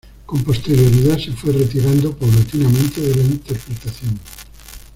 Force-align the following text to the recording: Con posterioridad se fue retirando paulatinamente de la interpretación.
Con 0.25 0.41
posterioridad 0.43 1.19
se 1.19 1.31
fue 1.31 1.53
retirando 1.53 2.11
paulatinamente 2.17 3.01
de 3.01 3.15
la 3.17 3.21
interpretación. 3.21 4.19